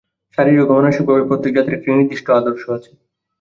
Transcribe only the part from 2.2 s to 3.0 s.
আদর্শ আছে।